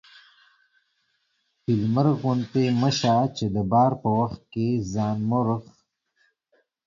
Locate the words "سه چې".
2.99-3.45